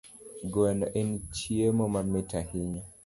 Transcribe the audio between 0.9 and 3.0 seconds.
en chiemo mamit ahinya